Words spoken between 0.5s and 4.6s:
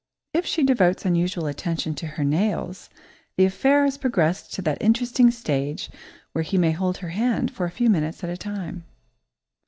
devotes unusual attention to her nails, the affair has progressed